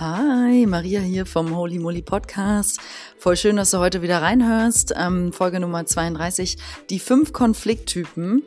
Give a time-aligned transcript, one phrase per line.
[0.00, 2.78] Hi, Maria hier vom Holy Moly Podcast.
[3.18, 4.94] Voll schön, dass du heute wieder reinhörst.
[4.96, 6.56] Ähm, Folge Nummer 32,
[6.88, 8.44] die fünf Konflikttypen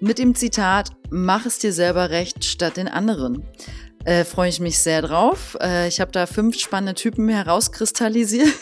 [0.00, 3.44] mit dem Zitat, mach es dir selber recht statt den anderen.
[4.04, 5.56] Äh, Freue ich mich sehr drauf.
[5.58, 8.52] Äh, ich habe da fünf spannende Typen herauskristallisiert.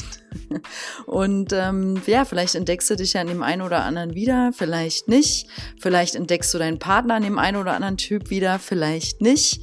[1.07, 5.09] Und ähm, ja, vielleicht entdeckst du dich ja an dem einen oder anderen wieder, vielleicht
[5.09, 5.48] nicht.
[5.80, 9.61] Vielleicht entdeckst du deinen Partner an dem einen oder anderen Typ wieder, vielleicht nicht.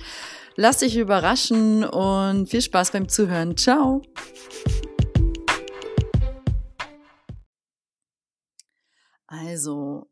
[0.55, 3.57] Lass dich überraschen und viel Spaß beim Zuhören.
[3.57, 4.03] Ciao.
[9.25, 10.08] Also,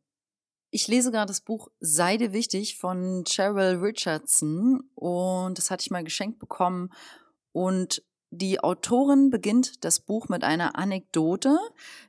[0.71, 6.03] ich lese gerade das Buch Seide wichtig von Cheryl Richardson und das hatte ich mal
[6.03, 6.89] geschenkt bekommen
[7.51, 8.01] und
[8.33, 11.59] die Autorin beginnt das Buch mit einer Anekdote,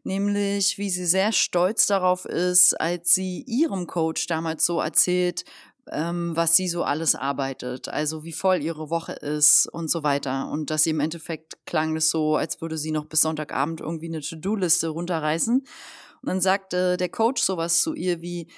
[0.04, 5.44] nämlich wie sie sehr stolz darauf ist, als sie ihrem Coach damals so erzählt,
[5.90, 10.48] ähm, was sie so alles arbeitet, also wie voll ihre Woche ist und so weiter.
[10.50, 14.06] Und dass sie im Endeffekt klang es so, als würde sie noch bis Sonntagabend irgendwie
[14.06, 15.58] eine To-Do-Liste runterreißen.
[15.58, 18.48] Und dann sagte der Coach sowas zu ihr wie,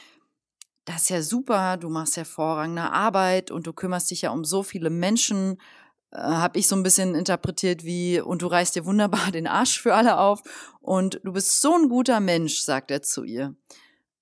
[0.84, 4.62] das ist ja super, du machst hervorragende Arbeit und du kümmerst dich ja um so
[4.62, 5.56] viele Menschen,
[6.10, 9.80] äh, habe ich so ein bisschen interpretiert wie, und du reißt dir wunderbar den Arsch
[9.80, 10.42] für alle auf
[10.80, 13.54] und du bist so ein guter Mensch, sagt er zu ihr.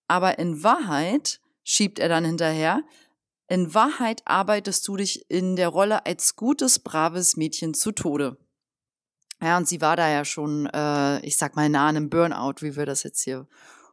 [0.06, 2.82] Aber in Wahrheit schiebt er dann hinterher.
[3.48, 8.38] In Wahrheit arbeitest du dich in der Rolle als gutes, braves Mädchen zu Tode.
[9.42, 12.60] Ja, und sie war da ja schon, äh, ich sag mal, nah an einem Burnout,
[12.60, 13.48] wie wir das jetzt hier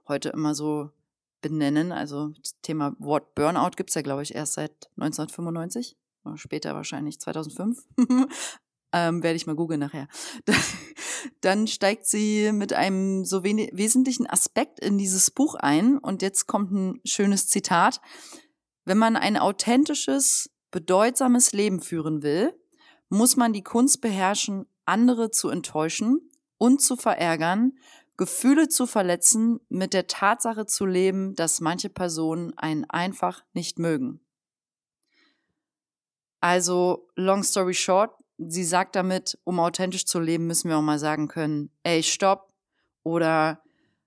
[0.07, 0.91] heute immer so
[1.41, 1.91] benennen.
[1.91, 5.97] Also das Thema Wort Burnout gibt's ja, glaube ich, erst seit 1995.
[6.23, 7.83] Oder später wahrscheinlich 2005.
[8.93, 10.07] ähm, werde ich mal googeln nachher.
[11.41, 15.97] Dann steigt sie mit einem so wesentlichen Aspekt in dieses Buch ein.
[15.97, 18.01] Und jetzt kommt ein schönes Zitat.
[18.85, 22.53] Wenn man ein authentisches, bedeutsames Leben führen will,
[23.09, 27.73] muss man die Kunst beherrschen, andere zu enttäuschen und zu verärgern,
[28.17, 34.19] Gefühle zu verletzen, mit der Tatsache zu leben, dass manche Personen einen einfach nicht mögen.
[36.41, 40.99] Also, long story short, sie sagt damit, um authentisch zu leben, müssen wir auch mal
[40.99, 42.53] sagen können, ey, stopp.
[43.03, 43.61] Oder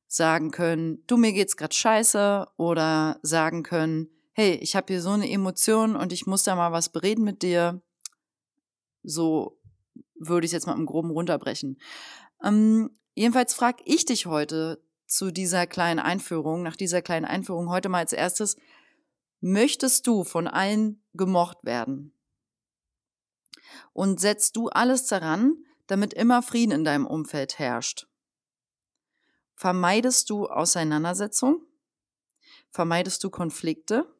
[0.06, 2.46] sagen können, du, mir geht's grad scheiße.
[2.56, 6.72] Oder sagen können, hey, ich habe hier so eine Emotion und ich muss da mal
[6.72, 7.82] was bereden mit dir.
[9.02, 9.58] So
[10.14, 11.78] würde ich jetzt mal im Groben runterbrechen.
[12.42, 17.88] Ähm, jedenfalls frage ich dich heute zu dieser kleinen Einführung, nach dieser kleinen Einführung heute
[17.88, 18.56] mal als erstes,
[19.40, 22.14] möchtest du von allen gemocht werden?
[23.92, 28.06] Und setzt du alles daran, damit immer Frieden in deinem Umfeld herrscht.
[29.54, 31.64] Vermeidest du Auseinandersetzung?
[32.70, 34.12] Vermeidest du Konflikte?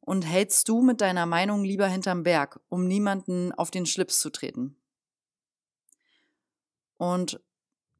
[0.00, 4.30] Und hältst du mit deiner Meinung lieber hinterm Berg, um niemanden auf den Schlips zu
[4.30, 4.76] treten?
[6.96, 7.40] Und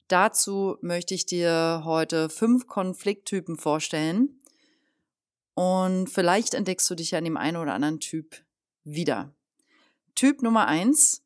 [0.09, 4.41] dazu möchte ich dir heute fünf Konflikttypen vorstellen.
[5.55, 8.45] Und vielleicht entdeckst du dich an dem einen oder anderen Typ
[8.83, 9.35] wieder.
[10.15, 11.23] Typ Nummer eins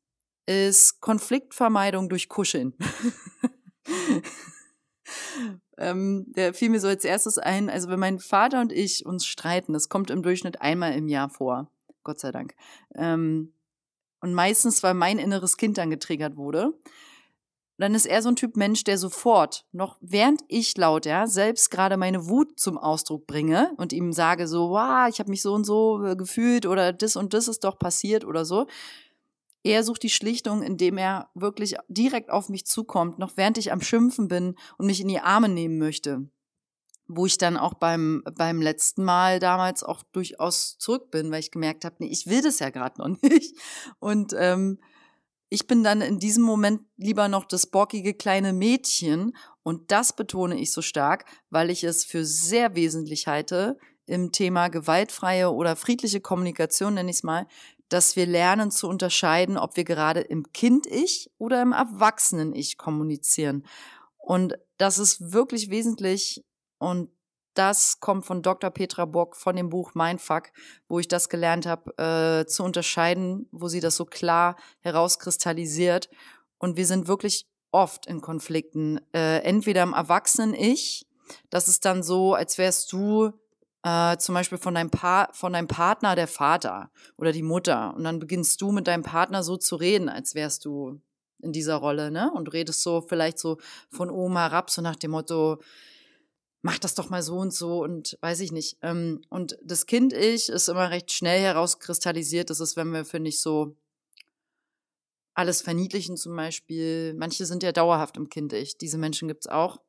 [0.47, 2.75] ist Konfliktvermeidung durch Kuscheln.
[5.79, 9.27] ähm, der fiel mir so als erstes ein, also wenn mein Vater und ich uns
[9.27, 11.71] streiten, das kommt im Durchschnitt einmal im Jahr vor,
[12.03, 12.55] Gott sei Dank.
[12.95, 13.53] Ähm,
[14.21, 16.73] und meistens, weil mein inneres Kind dann getriggert wurde,
[17.79, 21.71] dann ist er so ein Typ Mensch, der sofort, noch während ich laut, ja, selbst
[21.71, 25.55] gerade meine Wut zum Ausdruck bringe und ihm sage so, wow, ich habe mich so
[25.55, 28.67] und so äh, gefühlt oder das und das ist doch passiert oder so.
[29.63, 33.81] Er sucht die Schlichtung, indem er wirklich direkt auf mich zukommt, noch während ich am
[33.81, 36.29] Schimpfen bin und mich in die Arme nehmen möchte.
[37.07, 41.51] Wo ich dann auch beim, beim letzten Mal damals auch durchaus zurück bin, weil ich
[41.51, 43.57] gemerkt habe, nee, ich will das ja gerade noch nicht.
[43.99, 44.79] Und ähm,
[45.51, 50.59] ich bin dann in diesem Moment lieber noch das bockige kleine Mädchen und das betone
[50.59, 56.21] ich so stark, weil ich es für sehr wesentlich halte im Thema gewaltfreie oder friedliche
[56.21, 57.47] Kommunikation, nenne ich es mal,
[57.89, 63.67] dass wir lernen zu unterscheiden, ob wir gerade im Kind-Ich oder im Erwachsenen-Ich kommunizieren.
[64.19, 66.45] Und das ist wirklich wesentlich
[66.79, 67.11] und
[67.59, 68.71] das kommt von Dr.
[68.71, 70.53] Petra Bock von dem Buch Mindfuck,
[70.89, 76.09] wo ich das gelernt habe, äh, zu unterscheiden, wo sie das so klar herauskristallisiert.
[76.59, 81.07] Und wir sind wirklich oft in Konflikten, äh, entweder im Erwachsenen-Ich,
[81.51, 83.33] das ist dann so, als wärst du
[83.83, 87.95] äh, zum Beispiel von deinem, pa von deinem Partner der Vater oder die Mutter.
[87.95, 91.01] Und dann beginnst du mit deinem Partner so zu reden, als wärst du
[91.41, 92.31] in dieser Rolle, ne?
[92.33, 93.59] Und redest so vielleicht so
[93.91, 95.59] von oben herab, so nach dem Motto,
[96.63, 98.79] mach das doch mal so und so und weiß ich nicht.
[98.83, 102.51] Ähm, und das Kind-Ich ist immer recht schnell herauskristallisiert.
[102.51, 103.77] Das ist, wenn wir, finde ich, so
[105.35, 107.15] alles verniedlichen zum Beispiel.
[107.15, 108.77] Manche sind ja dauerhaft im Kind-Ich.
[108.77, 109.81] Diese Menschen gibt es auch.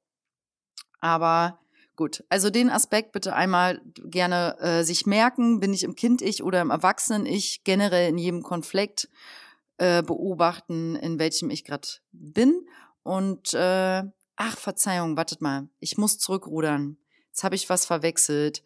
[1.00, 1.60] Aber
[1.96, 5.60] gut, also den Aspekt bitte einmal gerne äh, sich merken.
[5.60, 7.64] Bin ich im Kind-Ich oder im Erwachsenen-Ich?
[7.64, 9.10] Generell in jedem Konflikt
[9.80, 12.68] äh, beobachten, in welchem ich gerade bin.
[13.02, 14.04] Und äh,
[14.40, 16.98] ach, Verzeihung, wartet mal, ich muss zurückrudern.
[17.28, 18.64] Jetzt habe ich was verwechselt.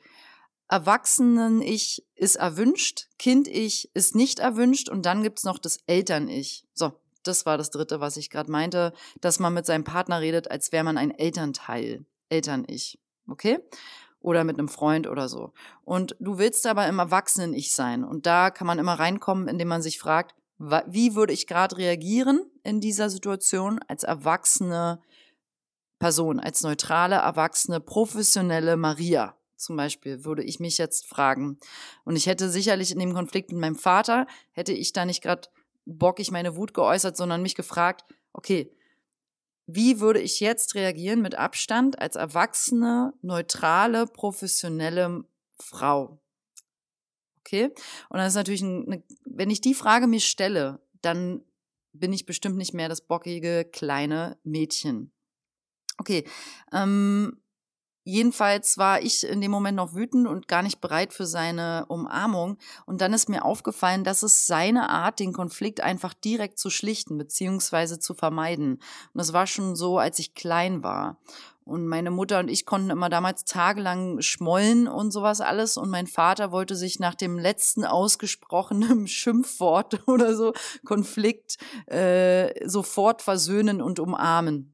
[0.69, 6.65] Erwachsenen-Ich ist erwünscht, Kind-Ich ist nicht erwünscht und dann gibt's noch das Eltern-Ich.
[6.73, 6.93] So,
[7.23, 10.71] das war das Dritte, was ich gerade meinte, dass man mit seinem Partner redet, als
[10.71, 12.05] wäre man ein Elternteil.
[12.29, 12.99] Eltern-Ich.
[13.27, 13.59] Okay?
[14.19, 15.53] Oder mit einem Freund oder so.
[15.83, 18.03] Und du willst aber im Erwachsenen-Ich sein.
[18.03, 22.45] Und da kann man immer reinkommen, indem man sich fragt, wie würde ich gerade reagieren
[22.63, 25.01] in dieser Situation als erwachsene
[26.03, 31.57] Person, als neutrale, erwachsene, professionelle Maria zum Beispiel, würde ich mich jetzt fragen.
[32.03, 35.47] Und ich hätte sicherlich in dem Konflikt mit meinem Vater, hätte ich da nicht gerade
[35.85, 38.03] bockig meine Wut geäußert, sondern mich gefragt,
[38.33, 38.69] okay,
[39.65, 45.23] wie würde ich jetzt reagieren mit Abstand als erwachsene, neutrale, professionelle
[45.57, 46.19] Frau?
[47.39, 47.71] Okay?
[48.09, 51.45] Und das ist natürlich, eine, wenn ich die Frage mir stelle, dann
[51.93, 55.12] bin ich bestimmt nicht mehr das bockige kleine Mädchen.
[55.97, 56.25] Okay,
[56.71, 57.37] ähm,
[58.05, 62.57] Jedenfalls war ich in dem Moment noch wütend und gar nicht bereit für seine Umarmung.
[62.85, 67.17] Und dann ist mir aufgefallen, dass es seine Art, den Konflikt einfach direkt zu schlichten
[67.17, 68.73] beziehungsweise zu vermeiden.
[68.73, 68.81] Und
[69.13, 71.17] das war schon so, als ich klein war.
[71.63, 75.77] Und meine Mutter und ich konnten immer damals tagelang schmollen und sowas alles.
[75.77, 80.51] Und mein Vater wollte sich nach dem letzten ausgesprochenen Schimpfwort oder so
[80.83, 84.72] Konflikt äh, sofort versöhnen und umarmen.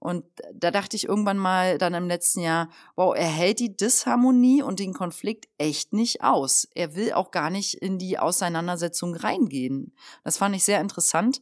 [0.00, 0.24] Und
[0.54, 4.78] da dachte ich irgendwann mal dann im letzten Jahr, wow, er hält die Disharmonie und
[4.78, 6.68] den Konflikt echt nicht aus.
[6.74, 9.92] Er will auch gar nicht in die Auseinandersetzung reingehen.
[10.22, 11.40] Das fand ich sehr interessant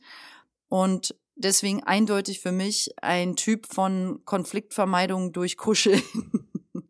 [0.69, 6.02] und deswegen eindeutig für mich ein Typ von Konfliktvermeidung durch Kuscheln.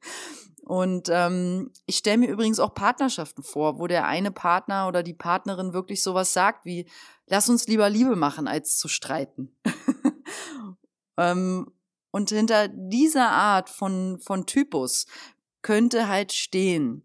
[0.67, 5.15] Und ähm, ich stelle mir übrigens auch Partnerschaften vor, wo der eine Partner oder die
[5.15, 6.89] Partnerin wirklich sowas sagt wie,
[7.29, 9.55] lass uns lieber Liebe machen, als zu streiten.
[11.17, 11.71] Ähm,
[12.11, 15.07] und hinter dieser Art von, von Typus
[15.63, 17.05] könnte halt stehen,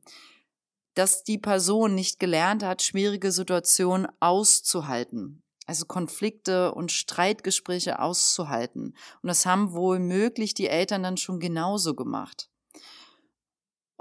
[0.93, 5.41] dass die Person nicht gelernt hat, schwierige Situationen auszuhalten.
[5.65, 8.95] Also Konflikte und Streitgespräche auszuhalten.
[9.21, 12.50] Und das haben wohl möglich die Eltern dann schon genauso gemacht.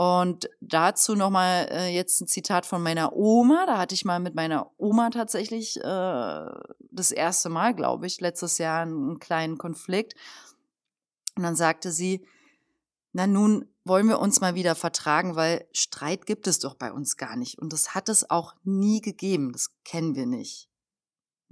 [0.01, 3.67] Und dazu nochmal äh, jetzt ein Zitat von meiner Oma.
[3.67, 6.47] Da hatte ich mal mit meiner Oma tatsächlich äh,
[6.91, 10.15] das erste Mal, glaube ich, letztes Jahr einen kleinen Konflikt.
[11.37, 12.27] Und dann sagte sie,
[13.13, 17.19] na nun wollen wir uns mal wieder vertragen, weil Streit gibt es doch bei uns
[17.19, 17.59] gar nicht.
[17.59, 19.53] Und das hat es auch nie gegeben.
[19.53, 20.70] Das kennen wir nicht.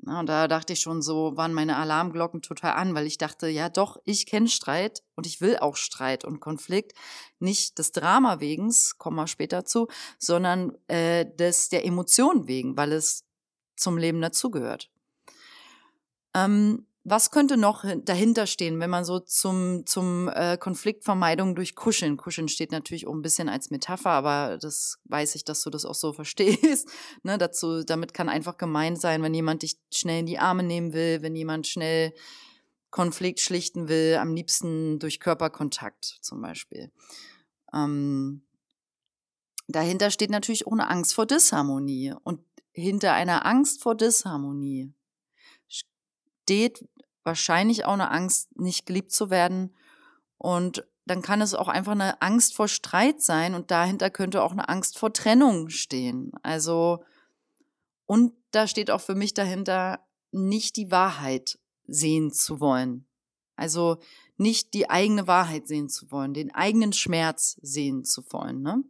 [0.00, 3.49] Na, und da dachte ich schon so, waren meine Alarmglocken total an, weil ich dachte,
[3.49, 6.93] ja doch, ich kenne Streit und ich will auch Streit und Konflikt.
[7.41, 12.93] Nicht des Drama wegens, kommen wir später zu, sondern äh, des der Emotionen wegen, weil
[12.93, 13.25] es
[13.77, 14.91] zum Leben dazugehört.
[16.35, 22.16] Ähm, was könnte noch dahinter stehen, wenn man so zum, zum äh, Konfliktvermeidung durch Kuscheln,
[22.16, 25.84] Kuscheln steht natürlich auch ein bisschen als Metapher, aber das weiß ich, dass du das
[25.84, 26.88] auch so verstehst.
[27.23, 30.92] ne, dazu, damit kann einfach gemeint sein, wenn jemand dich schnell in die Arme nehmen
[30.92, 32.12] will, wenn jemand schnell
[32.90, 36.90] Konflikt schlichten will, am liebsten durch Körperkontakt zum Beispiel.
[37.73, 38.42] Ähm,
[39.66, 42.14] dahinter steht natürlich auch eine Angst vor Disharmonie.
[42.25, 42.40] Und
[42.73, 44.92] hinter einer Angst vor Disharmonie
[45.68, 46.85] steht
[47.25, 49.75] wahrscheinlich auch eine Angst, nicht geliebt zu werden.
[50.38, 54.52] Und dann kann es auch einfach eine Angst vor Streit sein und dahinter könnte auch
[54.52, 56.32] eine Angst vor Trennung stehen.
[56.42, 57.02] Also,
[58.06, 63.06] und da steht auch für mich dahinter, nicht die Wahrheit sehen zu wollen.
[63.56, 63.98] Also
[64.37, 68.62] nicht die eigene Wahrheit sehen zu wollen, den eigenen Schmerz sehen zu wollen.
[68.62, 68.84] Ne?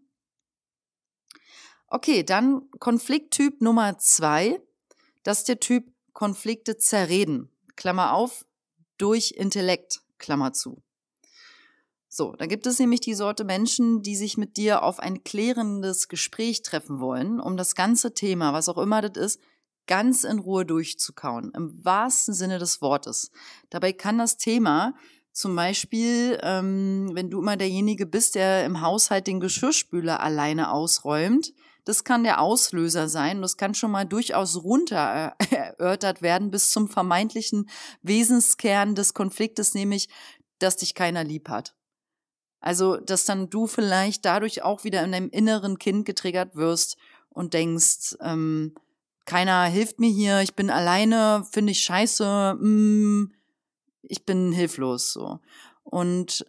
[1.87, 4.61] Okay, dann Konflikttyp Nummer zwei.
[5.23, 7.51] Das ist der Typ Konflikte zerreden.
[7.79, 8.45] Klammer auf,
[8.99, 10.83] durch Intellekt, Klammer zu.
[12.09, 16.09] So, da gibt es nämlich die Sorte Menschen, die sich mit dir auf ein klärendes
[16.09, 19.41] Gespräch treffen wollen, um das ganze Thema, was auch immer das ist,
[19.87, 23.31] ganz in Ruhe durchzukauen, im wahrsten Sinne des Wortes.
[23.71, 24.95] Dabei kann das Thema
[25.31, 31.53] zum Beispiel, ähm, wenn du immer derjenige bist, der im Haushalt den Geschirrspüler alleine ausräumt,
[31.89, 33.41] das kann der Auslöser sein.
[33.41, 37.71] Das kann schon mal durchaus runter erörtert werden bis zum vermeintlichen
[38.03, 40.09] Wesenskern des Konfliktes, nämlich,
[40.59, 41.75] dass dich keiner lieb hat.
[42.61, 46.99] Also, dass dann du vielleicht dadurch auch wieder in deinem inneren Kind getriggert wirst
[47.31, 48.75] und denkst, ähm,
[49.25, 53.33] keiner hilft mir hier, ich bin alleine, finde ich scheiße, mm,
[54.03, 55.39] ich bin hilflos so.
[55.85, 56.45] Und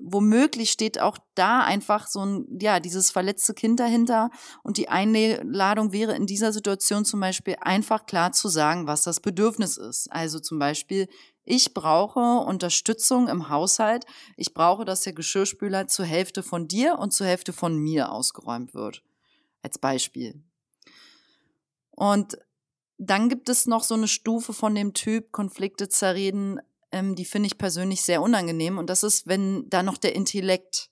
[0.00, 4.30] womöglich steht auch da einfach so ein, ja, dieses verletzte Kind dahinter.
[4.62, 9.20] Und die Einladung wäre in dieser Situation zum Beispiel einfach klar zu sagen, was das
[9.20, 10.12] Bedürfnis ist.
[10.12, 11.08] Also zum Beispiel,
[11.44, 14.04] ich brauche Unterstützung im Haushalt.
[14.36, 18.74] Ich brauche, dass der Geschirrspüler zur Hälfte von dir und zur Hälfte von mir ausgeräumt
[18.74, 19.02] wird.
[19.62, 20.42] Als Beispiel.
[21.90, 22.38] Und
[22.98, 26.60] dann gibt es noch so eine Stufe von dem Typ Konflikte zerreden,
[26.92, 28.78] ähm, die finde ich persönlich sehr unangenehm.
[28.78, 30.90] Und das ist, wenn da noch der Intellekt,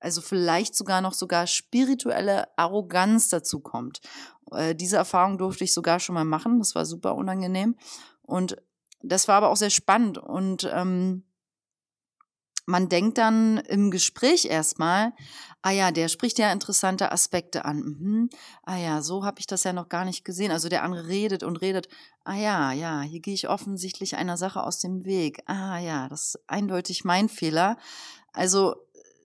[0.00, 4.00] also vielleicht sogar noch sogar spirituelle Arroganz dazu kommt.
[4.52, 6.58] Äh, diese Erfahrung durfte ich sogar schon mal machen.
[6.58, 7.76] Das war super unangenehm.
[8.22, 8.56] Und
[9.02, 10.18] das war aber auch sehr spannend.
[10.18, 11.24] Und ähm,
[12.66, 15.12] man denkt dann im Gespräch erstmal,
[15.62, 17.78] ah ja, der spricht ja interessante Aspekte an.
[17.78, 18.30] Mhm.
[18.62, 20.50] Ah ja, so habe ich das ja noch gar nicht gesehen.
[20.50, 21.88] Also der andere redet und redet.
[22.24, 25.42] Ah ja, ja, hier gehe ich offensichtlich einer Sache aus dem Weg.
[25.46, 27.76] Ah ja, das ist eindeutig mein Fehler.
[28.32, 28.76] Also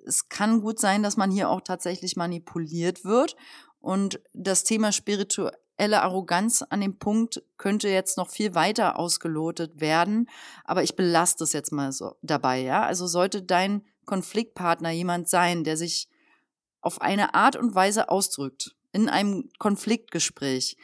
[0.05, 3.35] es kann gut sein, dass man hier auch tatsächlich manipuliert wird.
[3.79, 4.91] Und das Thema
[5.79, 10.29] spirituelle Arroganz an dem Punkt könnte jetzt noch viel weiter ausgelotet werden.
[10.65, 12.83] Aber ich belaste es jetzt mal so dabei, ja.
[12.83, 16.09] Also sollte dein Konfliktpartner jemand sein, der sich
[16.81, 20.75] auf eine Art und Weise ausdrückt in einem Konfliktgespräch,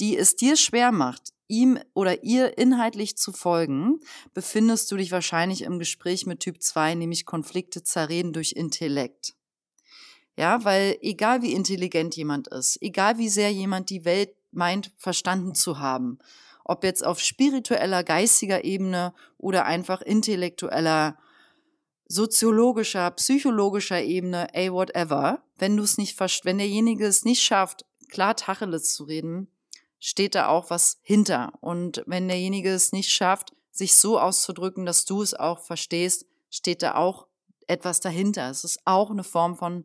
[0.00, 4.00] die es dir schwer macht, ihm oder ihr inhaltlich zu folgen,
[4.34, 9.34] befindest du dich wahrscheinlich im Gespräch mit Typ 2, nämlich Konflikte zerreden durch Intellekt.
[10.36, 15.54] Ja, weil egal wie intelligent jemand ist, egal wie sehr jemand die Welt meint, verstanden
[15.54, 16.18] zu haben,
[16.64, 21.16] ob jetzt auf spiritueller, geistiger Ebene oder einfach intellektueller,
[22.06, 28.34] soziologischer, psychologischer Ebene, ey, whatever, wenn du es nicht, wenn derjenige es nicht schafft, klar
[28.34, 29.48] Tacheles zu reden,
[30.00, 31.52] steht da auch was hinter.
[31.60, 36.82] Und wenn derjenige es nicht schafft, sich so auszudrücken, dass du es auch verstehst, steht
[36.82, 37.26] da auch
[37.66, 38.50] etwas dahinter.
[38.50, 39.84] Es ist auch eine Form von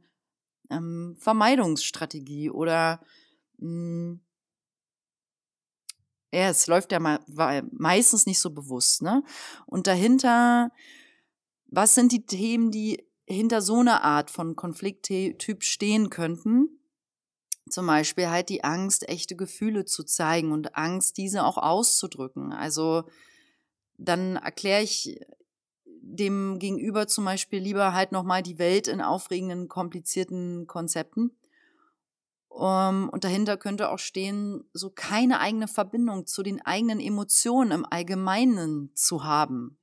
[0.69, 3.01] ähm, Vermeidungsstrategie oder
[3.57, 4.21] mh, hm,
[6.31, 7.19] ja, es läuft ja mal,
[7.71, 9.23] meistens nicht so bewusst, ne?
[9.65, 10.71] Und dahinter,
[11.65, 16.79] was sind die Themen, die hinter so einer Art von Konflikttyp stehen könnten?
[17.69, 22.51] Zum Beispiel halt die Angst, echte Gefühle zu zeigen und Angst, diese auch auszudrücken.
[22.53, 23.05] Also
[23.97, 25.19] dann erkläre ich
[26.15, 31.31] dem Gegenüber zum Beispiel lieber halt nochmal die Welt in aufregenden, komplizierten Konzepten.
[32.49, 37.85] Um, und dahinter könnte auch stehen, so keine eigene Verbindung zu den eigenen Emotionen im
[37.89, 39.77] Allgemeinen zu haben.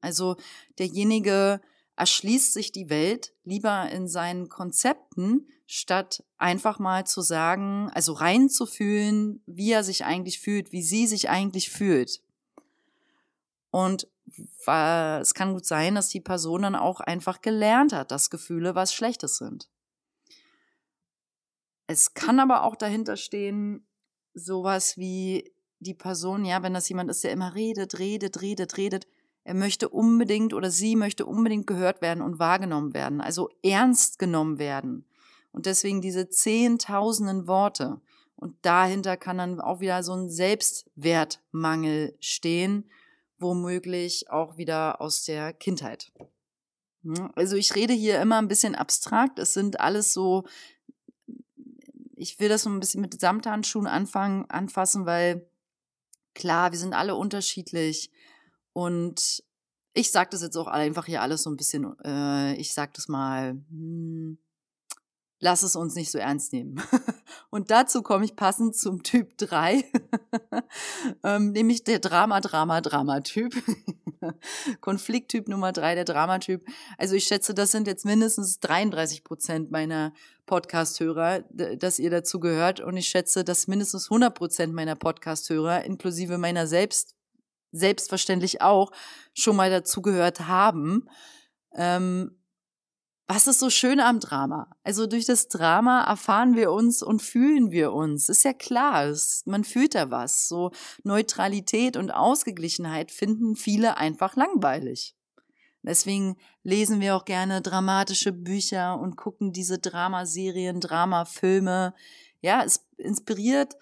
[0.00, 0.36] Also
[0.78, 1.60] derjenige
[1.96, 9.42] erschließt sich die Welt lieber in seinen Konzepten, statt einfach mal zu sagen, also reinzufühlen,
[9.46, 12.22] wie er sich eigentlich fühlt, wie sie sich eigentlich fühlt.
[13.70, 18.74] Und es kann gut sein, dass die Person dann auch einfach gelernt hat, dass Gefühle
[18.74, 19.68] was Schlechtes sind.
[21.86, 23.86] Es kann aber auch dahinter stehen,
[24.34, 29.06] sowas wie die Person, ja, wenn das jemand ist, der immer redet, redet, redet, redet,
[29.44, 34.58] er möchte unbedingt oder sie möchte unbedingt gehört werden und wahrgenommen werden, also ernst genommen
[34.58, 35.06] werden.
[35.52, 38.00] Und deswegen diese zehntausenden Worte.
[38.34, 42.90] Und dahinter kann dann auch wieder so ein Selbstwertmangel stehen,
[43.38, 46.12] womöglich auch wieder aus der Kindheit.
[47.02, 49.38] Hm, also ich rede hier immer ein bisschen abstrakt.
[49.38, 50.44] Es sind alles so,
[52.16, 55.48] ich will das so ein bisschen mit Samthandschuhen anfangen, anfassen, weil
[56.34, 58.10] klar, wir sind alle unterschiedlich.
[58.72, 59.42] Und
[59.94, 63.08] ich sage das jetzt auch einfach hier alles so ein bisschen, äh, ich sag das
[63.08, 64.38] mal, hm,
[65.38, 66.80] lass es uns nicht so ernst nehmen.
[67.50, 69.84] Und dazu komme ich passend zum Typ 3,
[71.24, 73.54] ähm, nämlich der Drama, Drama, Drama-Typ.
[74.80, 76.66] Konflikttyp Nummer 3, der Dramatyp.
[76.98, 80.12] Also ich schätze, das sind jetzt mindestens 33 Prozent meiner
[80.46, 82.80] Podcast-Hörer, dass ihr dazu gehört.
[82.80, 87.14] Und ich schätze, dass mindestens 100 Prozent meiner Podcast-Hörer, inklusive meiner selbst
[87.72, 88.90] selbstverständlich auch
[89.34, 91.08] schon mal dazugehört haben.
[91.74, 92.38] Ähm,
[93.28, 94.70] was ist so schön am Drama?
[94.84, 98.28] Also durch das Drama erfahren wir uns und fühlen wir uns.
[98.28, 100.48] Ist ja klar, ist, man fühlt da was.
[100.48, 100.70] So
[101.02, 105.16] Neutralität und Ausgeglichenheit finden viele einfach langweilig.
[105.82, 111.94] Deswegen lesen wir auch gerne dramatische Bücher und gucken diese Dramaserien, Dramafilme.
[112.40, 113.76] Ja, es inspiriert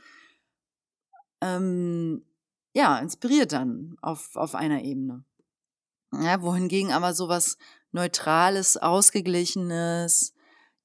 [1.44, 2.24] ähm,
[2.74, 5.24] ja, inspiriert dann auf, auf einer Ebene.
[6.12, 7.56] Ja, wohingegen aber sowas
[7.94, 10.34] Neutrales, Ausgeglichenes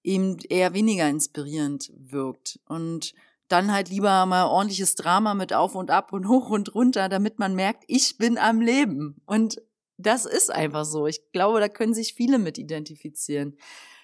[0.04, 2.60] eben eher weniger inspirierend wirkt.
[2.68, 3.14] Und
[3.48, 7.40] dann halt lieber mal ordentliches Drama mit auf und ab und hoch und runter, damit
[7.40, 9.22] man merkt, ich bin am Leben.
[9.26, 9.62] Und
[9.98, 11.08] das ist einfach so.
[11.08, 13.58] Ich glaube, da können sich viele mit identifizieren.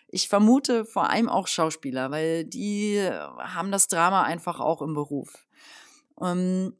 [0.08, 3.00] Ich vermute vor allem auch Schauspieler, weil die
[3.38, 5.48] haben das Drama einfach auch im Beruf.
[6.20, 6.74] Ähm,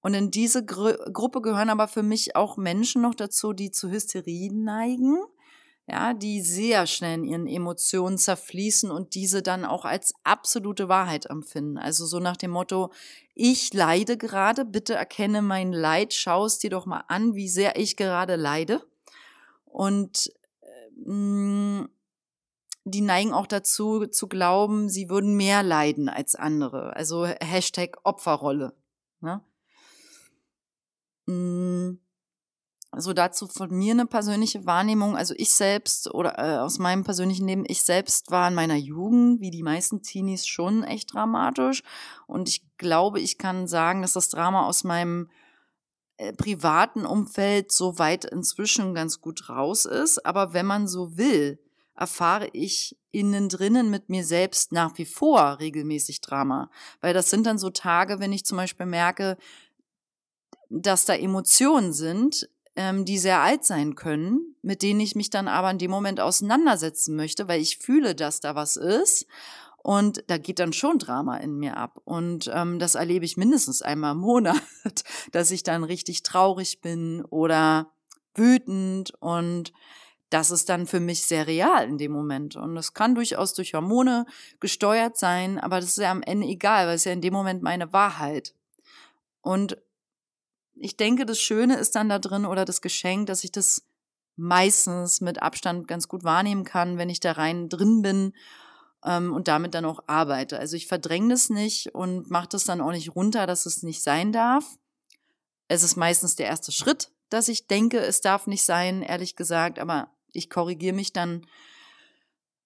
[0.00, 3.90] und in diese Gru Gruppe gehören aber für mich auch Menschen noch dazu, die zu
[3.90, 5.18] Hysterie neigen
[5.88, 11.26] ja, die sehr schnell in ihren Emotionen zerfließen und diese dann auch als absolute Wahrheit
[11.26, 11.78] empfinden.
[11.78, 12.92] Also so nach dem Motto,
[13.34, 17.78] ich leide gerade, bitte erkenne mein Leid, schau es dir doch mal an, wie sehr
[17.78, 18.82] ich gerade leide.
[19.64, 21.84] Und äh,
[22.88, 26.96] die neigen auch dazu zu glauben, sie würden mehr leiden als andere.
[26.96, 28.74] Also Hashtag Opferrolle.
[29.20, 29.40] Ne?
[32.90, 35.16] Mm also dazu von mir eine persönliche Wahrnehmung.
[35.16, 39.40] Also ich selbst oder äh, aus meinem persönlichen Leben, ich selbst war in meiner Jugend,
[39.40, 41.82] wie die meisten Teenies, schon echt dramatisch.
[42.26, 45.28] Und ich glaube, ich kann sagen, dass das Drama aus meinem
[46.16, 50.24] äh, privaten Umfeld so weit inzwischen ganz gut raus ist.
[50.24, 51.58] Aber wenn man so will,
[51.94, 56.70] erfahre ich innen drinnen mit mir selbst nach wie vor regelmäßig Drama.
[57.02, 59.36] Weil das sind dann so Tage, wenn ich zum Beispiel merke,
[60.68, 65.48] dass da Emotionen sind, ähm, die sehr alt sein können, mit denen ich mich dann
[65.48, 69.26] aber in dem Moment auseinandersetzen möchte, weil ich fühle, dass da was ist.
[69.82, 72.00] Und da geht dann schon Drama in mir ab.
[72.04, 74.60] Und ähm, das erlebe ich mindestens einmal im Monat,
[75.32, 77.92] dass ich dann richtig traurig bin oder
[78.34, 79.12] wütend.
[79.20, 79.72] Und
[80.30, 82.56] das ist dann für mich sehr real in dem Moment.
[82.56, 84.26] Und das kann durchaus durch Hormone
[84.58, 87.62] gesteuert sein, aber das ist ja am Ende egal, weil es ja in dem Moment
[87.62, 88.54] meine Wahrheit.
[89.40, 89.78] Und
[90.78, 93.82] ich denke, das Schöne ist dann da drin oder das Geschenk, dass ich das
[94.36, 98.34] meistens mit Abstand ganz gut wahrnehmen kann, wenn ich da rein drin bin
[99.04, 100.58] ähm, und damit dann auch arbeite.
[100.58, 104.02] Also ich verdränge das nicht und mache das dann auch nicht runter, dass es nicht
[104.02, 104.78] sein darf.
[105.68, 109.78] Es ist meistens der erste Schritt, dass ich denke, es darf nicht sein, ehrlich gesagt,
[109.78, 111.46] aber ich korrigiere mich dann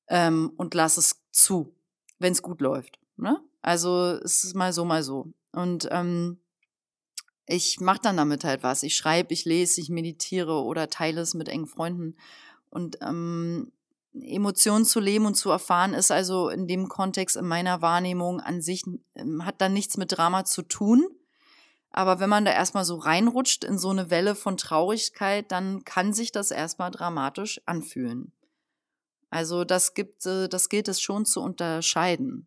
[0.08, 1.72] ähm, und lasse es zu,
[2.18, 2.98] wenn es gut läuft.
[3.16, 3.40] Ne?
[3.62, 5.32] Also es ist mal so, mal so.
[5.52, 6.39] Und ähm,
[7.50, 8.82] ich mache dann damit halt was.
[8.82, 12.16] Ich schreibe, ich lese, ich meditiere oder teile es mit engen Freunden.
[12.70, 13.72] Und ähm,
[14.14, 18.60] Emotionen zu leben und zu erfahren ist also in dem Kontext in meiner Wahrnehmung an
[18.60, 18.84] sich,
[19.14, 21.08] ähm, hat dann nichts mit Drama zu tun.
[21.90, 26.12] Aber wenn man da erstmal so reinrutscht in so eine Welle von Traurigkeit, dann kann
[26.12, 28.32] sich das erstmal dramatisch anfühlen.
[29.28, 32.46] Also das gibt, äh, das gilt es schon zu unterscheiden.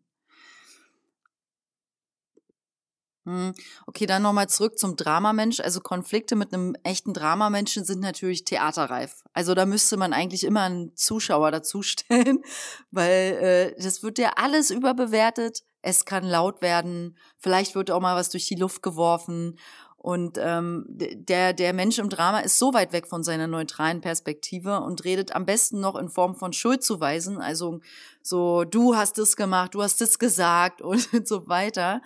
[3.86, 5.60] okay, dann nochmal zurück zum Dramamensch.
[5.60, 9.24] Also Konflikte mit einem echten Dramamenschen sind natürlich theaterreif.
[9.32, 12.40] Also da müsste man eigentlich immer einen Zuschauer dazustellen,
[12.90, 15.62] weil äh, das wird ja alles überbewertet.
[15.80, 19.58] Es kann laut werden, vielleicht wird auch mal was durch die Luft geworfen.
[19.96, 24.82] Und ähm, der, der Mensch im Drama ist so weit weg von seiner neutralen Perspektive
[24.82, 27.40] und redet am besten noch in Form von Schuldzuweisen.
[27.40, 27.80] Also
[28.20, 32.02] so, du hast das gemacht, du hast das gesagt und so weiter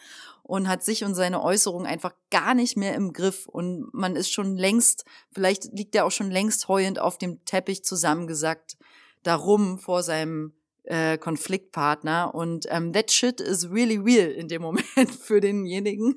[0.48, 3.46] und hat sich und seine Äußerungen einfach gar nicht mehr im Griff.
[3.46, 7.84] Und man ist schon längst, vielleicht liegt er auch schon längst heulend auf dem Teppich
[7.84, 8.78] zusammengesackt,
[9.22, 10.54] darum vor seinem
[10.88, 12.34] äh, Konfliktpartner.
[12.34, 16.16] Und ähm, that shit is really real in dem Moment für denjenigen.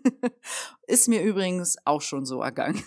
[0.88, 2.81] ist mir übrigens auch schon so ergangen.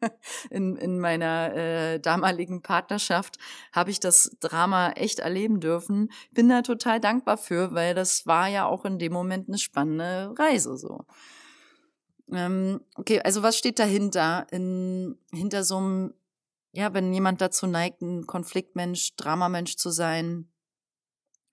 [0.50, 3.38] in, in meiner äh, damaligen Partnerschaft
[3.72, 6.10] habe ich das Drama echt erleben dürfen.
[6.30, 10.34] Bin da total dankbar für, weil das war ja auch in dem Moment eine spannende
[10.38, 11.06] Reise so.
[12.32, 14.46] Ähm, okay, also was steht dahinter?
[14.50, 16.14] In, hinter so einem,
[16.72, 20.50] ja, wenn jemand dazu neigt, ein Konfliktmensch, Dramamensch zu sein,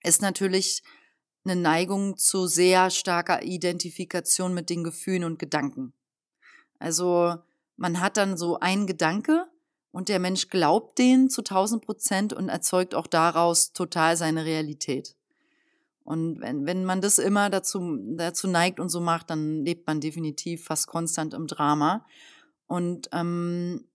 [0.08, 0.84] ist natürlich
[1.44, 5.94] eine Neigung zu sehr starker Identifikation mit den Gefühlen und Gedanken.
[6.80, 7.36] Also
[7.76, 9.48] man hat dann so einen Gedanke
[9.92, 15.16] und der Mensch glaubt den zu 1000 Prozent und erzeugt auch daraus total seine Realität.
[16.04, 20.00] Und wenn, wenn man das immer dazu, dazu neigt und so macht, dann lebt man
[20.00, 22.06] definitiv fast konstant im Drama.
[22.66, 23.86] Und ähm,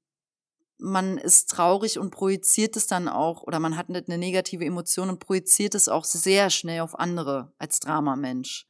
[0.82, 5.20] man ist traurig und projiziert es dann auch, oder man hat eine negative Emotion und
[5.20, 8.66] projiziert es auch sehr schnell auf andere als Dramamensch.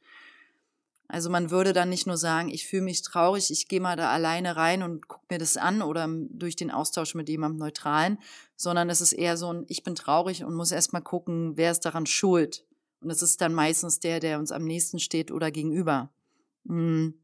[1.07, 4.09] Also man würde dann nicht nur sagen, ich fühle mich traurig, ich gehe mal da
[4.11, 8.17] alleine rein und gucke mir das an oder durch den Austausch mit jemandem Neutralen,
[8.55, 11.71] sondern es ist eher so ein, ich bin traurig und muss erst mal gucken, wer
[11.71, 12.65] ist daran schuld.
[13.01, 16.09] Und es ist dann meistens der, der uns am nächsten steht oder gegenüber.
[16.67, 17.15] Hm.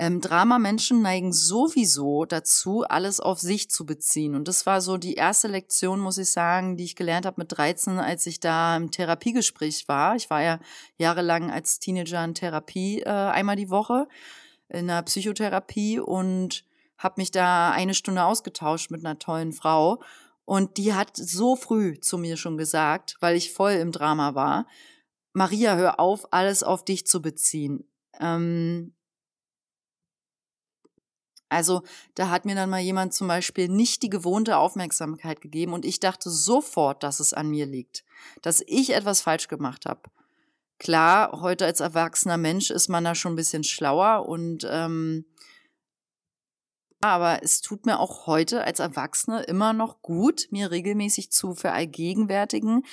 [0.00, 4.34] Ähm, Dramamenschen neigen sowieso dazu, alles auf sich zu beziehen.
[4.34, 7.54] Und das war so die erste Lektion, muss ich sagen, die ich gelernt habe mit
[7.54, 10.16] 13, als ich da im Therapiegespräch war.
[10.16, 10.58] Ich war ja
[10.96, 14.08] jahrelang als Teenager in Therapie äh, einmal die Woche
[14.70, 16.64] in einer Psychotherapie und
[16.96, 20.02] habe mich da eine Stunde ausgetauscht mit einer tollen Frau.
[20.46, 24.66] Und die hat so früh zu mir schon gesagt, weil ich voll im Drama war,
[25.34, 27.84] Maria, hör auf, alles auf dich zu beziehen.
[28.18, 28.94] Ähm,
[31.50, 31.82] also
[32.14, 36.00] da hat mir dann mal jemand zum Beispiel nicht die gewohnte Aufmerksamkeit gegeben und ich
[36.00, 38.04] dachte sofort, dass es an mir liegt,
[38.40, 40.02] dass ich etwas falsch gemacht habe.
[40.78, 45.26] Klar, heute als erwachsener Mensch ist man da schon ein bisschen schlauer und ähm,
[47.02, 52.84] aber es tut mir auch heute als Erwachsene immer noch gut, mir regelmäßig zu verallgegenwärtigen,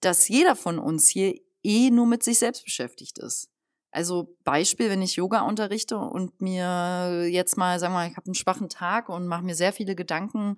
[0.00, 3.48] dass jeder von uns hier eh nur mit sich selbst beschäftigt ist.
[3.94, 8.26] Also Beispiel, wenn ich Yoga unterrichte und mir jetzt mal, sagen wir mal, ich habe
[8.26, 10.56] einen schwachen Tag und mache mir sehr viele Gedanken,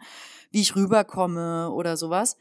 [0.51, 2.39] wie ich rüberkomme oder sowas,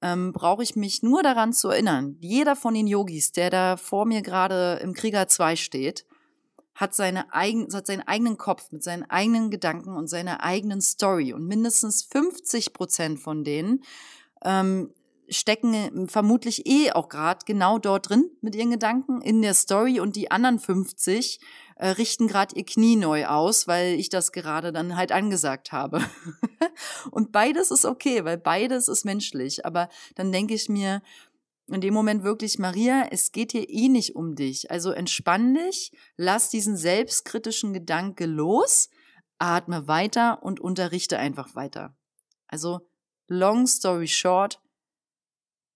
[0.00, 2.16] ähm, brauche ich mich nur daran zu erinnern.
[2.20, 6.06] Jeder von den Yogis, der da vor mir gerade im Krieger 2 steht,
[6.76, 11.32] hat, seine eigen, hat seinen eigenen Kopf mit seinen eigenen Gedanken und seiner eigenen Story.
[11.32, 13.82] Und mindestens 50 Prozent von denen
[14.44, 14.94] ähm,
[15.28, 20.00] stecken äh, vermutlich eh auch gerade genau dort drin mit ihren Gedanken in der Story
[20.00, 21.40] und die anderen 50
[21.76, 26.02] äh, richten gerade ihr Knie neu aus, weil ich das gerade dann halt angesagt habe.
[27.10, 29.64] und beides ist okay, weil beides ist menschlich.
[29.64, 31.02] Aber dann denke ich mir
[31.68, 34.70] in dem Moment wirklich, Maria, es geht hier eh nicht um dich.
[34.70, 38.88] Also entspann dich, lass diesen selbstkritischen Gedanke los,
[39.38, 41.94] atme weiter und unterrichte einfach weiter.
[42.46, 42.80] Also
[43.28, 44.60] long story short,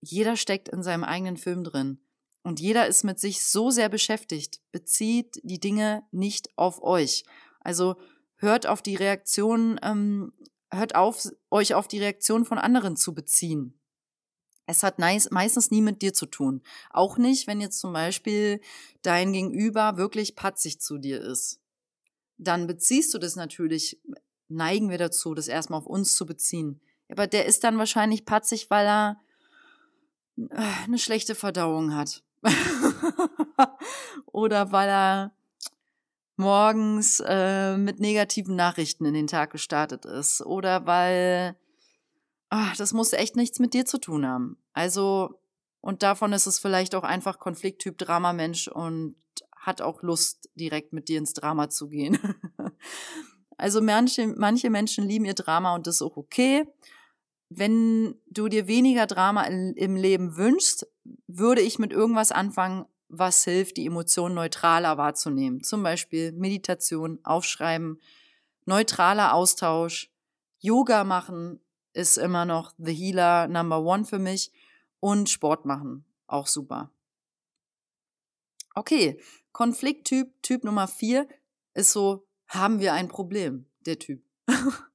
[0.02, 2.00] jeder steckt in seinem eigenen Film drin.
[2.42, 4.60] Und jeder ist mit sich so sehr beschäftigt.
[4.72, 7.24] Bezieht die Dinge nicht auf euch.
[7.60, 7.96] Also
[8.36, 10.32] hört auf die Reaktion, ähm,
[10.72, 13.78] hört auf, euch auf die Reaktion von anderen zu beziehen.
[14.66, 16.62] Es hat meistens nie mit dir zu tun.
[16.90, 18.60] Auch nicht, wenn jetzt zum Beispiel
[19.02, 21.60] dein Gegenüber wirklich patzig zu dir ist.
[22.38, 24.00] Dann beziehst du das natürlich,
[24.48, 26.80] neigen wir dazu, das erstmal auf uns zu beziehen.
[27.08, 29.20] Aber der ist dann wahrscheinlich patzig, weil er
[30.50, 32.22] eine schlechte Verdauung hat.
[34.26, 35.32] Oder weil er
[36.36, 40.40] morgens äh, mit negativen Nachrichten in den Tag gestartet ist.
[40.42, 41.56] Oder weil
[42.54, 44.58] ach, das muss echt nichts mit dir zu tun haben.
[44.74, 45.40] Also,
[45.80, 49.16] und davon ist es vielleicht auch einfach Konflikttyp Dramamensch und
[49.56, 52.18] hat auch Lust, direkt mit dir ins Drama zu gehen.
[53.56, 56.66] also manche, manche Menschen lieben ihr Drama und das ist auch okay
[57.58, 60.86] wenn du dir weniger Drama im Leben wünschst,
[61.26, 65.62] würde ich mit irgendwas anfangen, was hilft, die Emotionen neutraler wahrzunehmen.
[65.62, 68.00] Zum Beispiel Meditation, Aufschreiben,
[68.64, 70.10] neutraler Austausch,
[70.60, 71.60] Yoga machen
[71.92, 74.50] ist immer noch The Healer Number One für mich
[75.00, 76.90] und Sport machen, auch super.
[78.74, 79.20] Okay,
[79.52, 81.28] Konflikttyp, Typ Nummer vier
[81.74, 84.22] ist so, haben wir ein Problem, der Typ.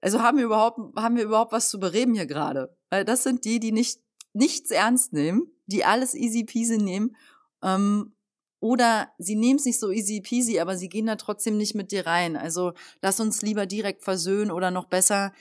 [0.00, 2.76] Also haben wir überhaupt, haben wir überhaupt was zu bereden hier gerade?
[2.90, 4.00] Weil das sind die, die nicht,
[4.32, 7.16] nichts ernst nehmen, die alles easy peasy nehmen,
[7.62, 8.12] ähm,
[8.60, 11.92] oder sie nehmen es nicht so easy peasy, aber sie gehen da trotzdem nicht mit
[11.92, 12.36] dir rein.
[12.36, 15.32] Also lass uns lieber direkt versöhnen oder noch besser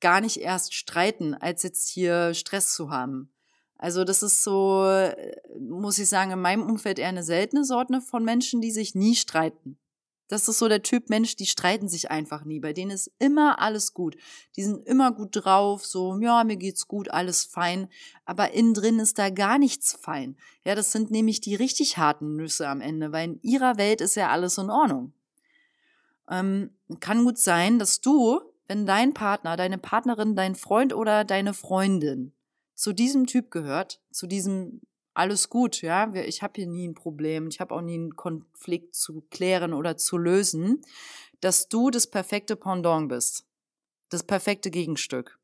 [0.00, 3.32] gar nicht erst streiten, als jetzt hier Stress zu haben.
[3.78, 8.00] Also das ist so, äh, muss ich sagen, in meinem Umfeld eher eine seltene Sorte
[8.00, 9.78] von Menschen, die sich nie streiten.
[10.28, 12.60] Das ist so der Typ Mensch, die streiten sich einfach nie.
[12.60, 14.16] Bei denen ist immer alles gut.
[14.56, 17.88] Die sind immer gut drauf, so, ja, mir geht's gut, alles fein.
[18.26, 20.36] Aber innen drin ist da gar nichts fein.
[20.64, 24.16] Ja, das sind nämlich die richtig harten Nüsse am Ende, weil in ihrer Welt ist
[24.16, 25.14] ja alles in Ordnung.
[26.28, 31.54] Ähm, kann gut sein, dass du, wenn dein Partner, deine Partnerin, dein Freund oder deine
[31.54, 32.34] Freundin
[32.74, 34.82] zu diesem Typ gehört, zu diesem
[35.18, 38.94] alles gut, ja, ich habe hier nie ein Problem, ich habe auch nie einen Konflikt
[38.94, 40.82] zu klären oder zu lösen,
[41.40, 43.44] dass du das perfekte Pendant bist,
[44.10, 45.38] das perfekte Gegenstück.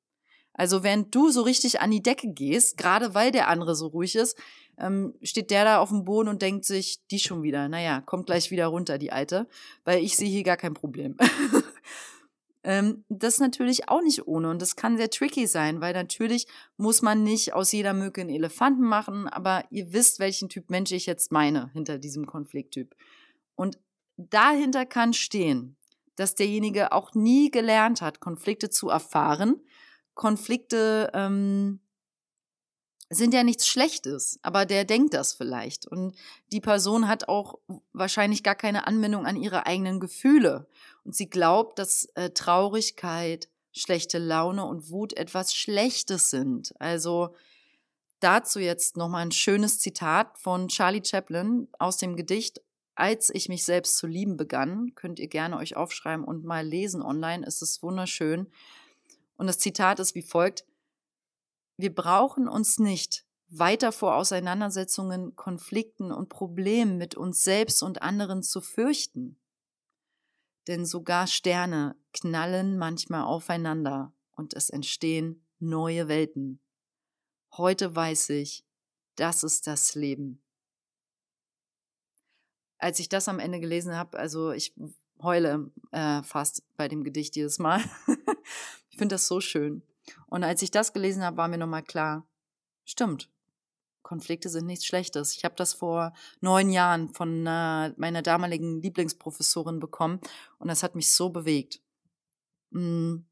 [0.53, 4.15] Also während du so richtig an die Decke gehst, gerade weil der andere so ruhig
[4.15, 4.39] ist,
[4.79, 8.27] ähm, steht der da auf dem Boden und denkt sich, die schon wieder, naja, kommt
[8.27, 9.49] gleich wieder runter, die Alte,
[9.85, 11.17] weil ich sehe hier gar kein Problem.
[12.65, 16.47] Ähm, das natürlich auch nicht ohne und das kann sehr tricky sein, weil natürlich
[16.79, 20.91] muss man nicht aus jeder Mücke einen Elefanten machen, aber ihr wisst, welchen Typ Mensch
[20.91, 22.97] ich jetzt meine hinter diesem Konflikttyp.
[23.55, 23.79] Und
[24.17, 25.77] dahinter kann stehen,
[26.17, 29.61] dass derjenige auch nie gelernt hat, Konflikte zu erfahren,
[30.15, 31.81] Konflikte ähm,
[33.15, 35.87] sind ja nichts Schlechtes, aber der denkt das vielleicht.
[35.87, 36.15] Und
[36.53, 37.59] die Person hat auch
[37.93, 40.67] wahrscheinlich gar keine Anbindung an ihre eigenen Gefühle.
[41.05, 46.75] Und sie glaubt, dass äh, Traurigkeit, schlechte Laune und Wut etwas Schlechtes sind.
[46.81, 47.35] Also
[48.21, 52.61] dazu jetzt nochmal ein schönes Zitat von Charlie Chaplin aus dem Gedicht
[52.95, 54.95] Als ich mich selbst zu lieben begann.
[54.95, 57.45] Könnt ihr gerne euch aufschreiben und mal lesen online.
[57.45, 58.47] Es ist wunderschön.
[59.37, 60.65] Und das Zitat ist wie folgt.
[61.77, 68.43] Wir brauchen uns nicht weiter vor Auseinandersetzungen, Konflikten und Problemen mit uns selbst und anderen
[68.43, 69.39] zu fürchten.
[70.67, 76.61] Denn sogar Sterne knallen manchmal aufeinander und es entstehen neue Welten.
[77.57, 78.65] Heute weiß ich,
[79.17, 80.43] das ist das Leben.
[82.79, 84.75] Als ich das am Ende gelesen habe, also ich
[85.23, 87.81] heule äh, fast bei dem Gedicht jedes Mal.
[88.91, 89.83] ich finde das so schön.
[90.27, 92.27] Und als ich das gelesen habe, war mir nochmal klar,
[92.85, 93.31] stimmt,
[94.05, 95.35] Konflikte sind nichts Schlechtes.
[95.37, 100.21] Ich habe das vor neun Jahren von äh, meiner damaligen Lieblingsprofessorin bekommen
[100.59, 101.83] und das hat mich so bewegt.
[102.71, 103.25] Mm.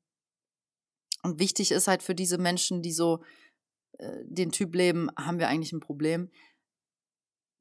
[1.23, 3.23] Und wichtig ist halt für diese Menschen, die so
[3.99, 6.31] äh, den Typ leben, haben wir eigentlich ein Problem,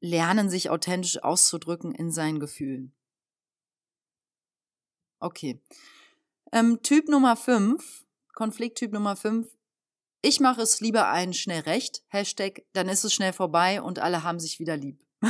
[0.00, 2.92] lernen sich authentisch auszudrücken in seinen Gefühlen.
[5.20, 5.62] Okay.
[6.50, 8.01] Ähm, typ Nummer fünf
[8.32, 9.46] Konflikttyp Nummer 5.
[10.22, 12.02] Ich mache es lieber einen schnell recht.
[12.08, 15.04] Hashtag, dann ist es schnell vorbei und alle haben sich wieder lieb.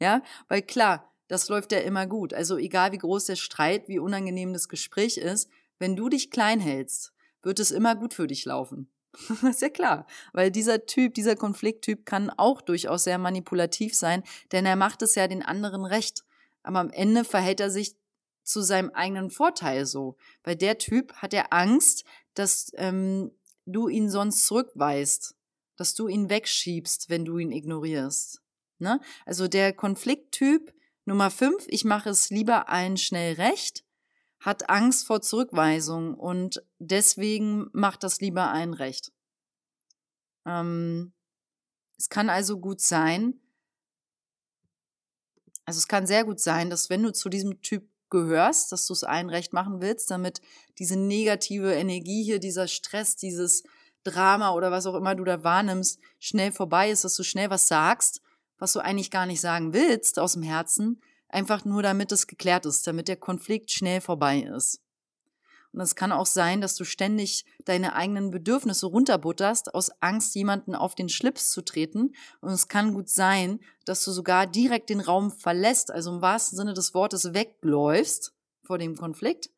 [0.00, 2.32] ja, weil klar, das läuft ja immer gut.
[2.32, 6.60] Also egal wie groß der Streit, wie unangenehm das Gespräch ist, wenn du dich klein
[6.60, 8.90] hältst, wird es immer gut für dich laufen.
[9.42, 14.66] ist ja klar, weil dieser Typ, dieser Konflikttyp kann auch durchaus sehr manipulativ sein, denn
[14.66, 16.24] er macht es ja den anderen recht.
[16.62, 17.96] Aber am Ende verhält er sich
[18.46, 20.16] zu seinem eigenen Vorteil so.
[20.42, 22.04] Weil der Typ hat ja Angst,
[22.34, 23.32] dass ähm,
[23.66, 25.36] du ihn sonst zurückweist,
[25.76, 28.40] dass du ihn wegschiebst, wenn du ihn ignorierst.
[28.78, 29.00] Ne?
[29.24, 30.72] Also der Konflikttyp
[31.04, 33.84] Nummer fünf, ich mache es lieber allen schnell recht,
[34.40, 39.12] hat Angst vor Zurückweisung und deswegen macht das lieber allen recht.
[40.44, 41.12] Ähm,
[41.96, 43.40] es kann also gut sein,
[45.64, 48.92] also es kann sehr gut sein, dass wenn du zu diesem Typ gehörst, dass du
[48.92, 50.40] es allen recht machen willst, damit
[50.78, 53.62] diese negative Energie hier, dieser Stress, dieses
[54.04, 57.68] Drama oder was auch immer du da wahrnimmst, schnell vorbei ist, dass du schnell was
[57.68, 58.20] sagst,
[58.58, 62.66] was du eigentlich gar nicht sagen willst aus dem Herzen, einfach nur damit es geklärt
[62.66, 64.80] ist, damit der Konflikt schnell vorbei ist.
[65.76, 70.74] Und es kann auch sein, dass du ständig deine eigenen Bedürfnisse runterbutterst, aus Angst, jemanden
[70.74, 72.14] auf den Schlips zu treten.
[72.40, 76.56] Und es kann gut sein, dass du sogar direkt den Raum verlässt, also im wahrsten
[76.56, 79.50] Sinne des Wortes wegläufst vor dem Konflikt.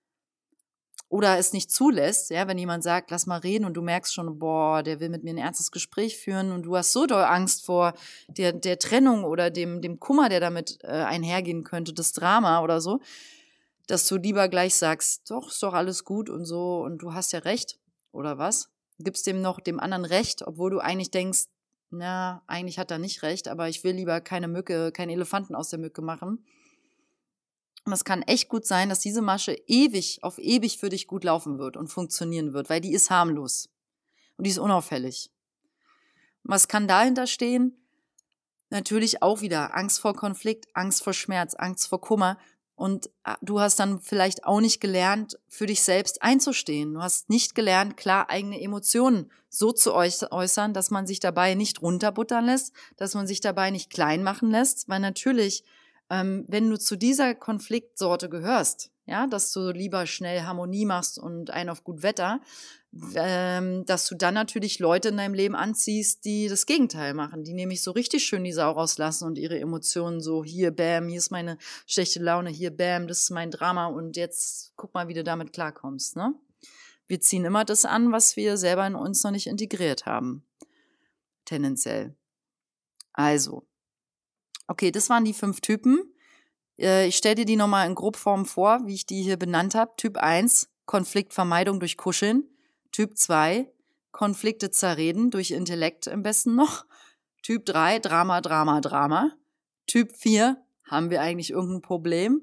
[1.09, 4.41] Oder es nicht zulässt, ja, wenn jemand sagt, lass mal reden und du merkst schon,
[4.41, 7.65] boah, der will mit mir ein ernstes Gespräch führen und du hast so doll Angst
[7.65, 7.95] vor
[8.27, 12.81] der, der Trennung oder dem, dem Kummer, der damit äh, einhergehen könnte, das Drama oder
[12.81, 13.01] so,
[13.89, 17.33] dass du lieber gleich sagst, doch, ist doch alles gut und so und du hast
[17.33, 17.81] ja recht
[18.13, 18.71] oder was?
[18.99, 21.47] Gibst dem noch dem anderen recht, obwohl du eigentlich denkst,
[21.91, 25.71] na, eigentlich hat er nicht recht, aber ich will lieber keine Mücke, keinen Elefanten aus
[25.71, 26.45] der Mücke machen.
[27.87, 31.25] Und es kann echt gut sein, dass diese Masche ewig, auf ewig für dich gut
[31.25, 33.71] laufen wird und funktionieren wird, weil die ist harmlos
[34.37, 35.31] und die ist unauffällig.
[36.43, 37.75] Was kann dahinter stehen?
[38.69, 42.39] Natürlich auch wieder Angst vor Konflikt, Angst vor Schmerz, Angst vor Kummer.
[42.79, 46.95] Und ah, du hast dann vielleicht auch nicht gelernt, für dich selbst einzustehen.
[46.95, 51.83] Du hast nicht gelernt, klar eigene Emotionen so zu äußern, dass man sich dabei nicht
[51.83, 54.89] runterbuttern lässt, dass man sich dabei nicht klein machen lässt.
[54.89, 55.65] Weil natürlich,
[56.09, 61.51] ähm, wenn du zu dieser Konfliktsorte gehörst, ja, dass du lieber schnell Harmonie machst und
[61.51, 62.41] einen auf gut Wetter,
[63.15, 67.55] ähm, dass du dann natürlich Leute in deinem Leben anziehst, die das Gegenteil machen, die
[67.55, 71.31] nämlich so richtig schön die Sau rauslassen und ihre Emotionen so, hier, bam, hier ist
[71.31, 75.25] meine schlechte Laune, hier, bam, das ist mein Drama und jetzt guck mal, wie du
[75.25, 76.35] damit klarkommst, ne?
[77.07, 80.45] Wir ziehen immer das an, was wir selber in uns noch nicht integriert haben.
[81.47, 82.15] Tendenziell.
[83.15, 83.67] Also.
[84.67, 86.13] Okay, das waren die fünf Typen.
[86.79, 89.93] Äh, ich stelle dir die nochmal in Grobform vor, wie ich die hier benannt habe.
[89.97, 92.45] Typ 1, Konfliktvermeidung durch Kuscheln.
[92.93, 93.71] Typ 2,
[94.13, 96.87] Konflikte zerreden durch Intellekt am besten noch.
[97.43, 99.33] Typ 3, Drama, Drama, Drama.
[99.87, 102.43] Typ 4, haben wir eigentlich irgendein Problem?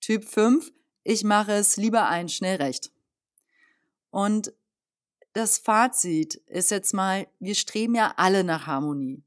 [0.00, 2.90] Typ 5, ich mache es lieber ein schnell recht.
[4.10, 4.52] Und
[5.32, 9.22] das Fazit ist jetzt mal, wir streben ja alle nach Harmonie.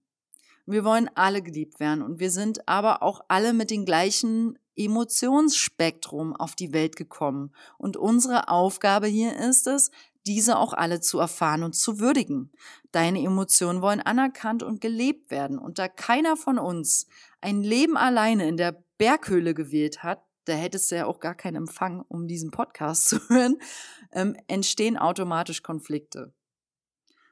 [0.67, 6.35] Wir wollen alle geliebt werden und wir sind aber auch alle mit den gleichen Emotionsspektrum
[6.35, 7.53] auf die Welt gekommen.
[7.77, 9.91] Und unsere Aufgabe hier ist es,
[10.25, 12.51] diese auch alle zu erfahren und zu würdigen.
[12.91, 15.57] Deine Emotionen wollen anerkannt und gelebt werden.
[15.57, 17.07] Und da keiner von uns
[17.39, 21.55] ein Leben alleine in der Berghöhle gewählt hat, da hättest du ja auch gar keinen
[21.55, 23.57] Empfang, um diesen Podcast zu hören,
[24.11, 26.33] ähm, entstehen automatisch Konflikte.